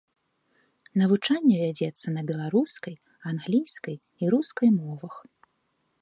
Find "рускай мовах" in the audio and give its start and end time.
4.37-5.13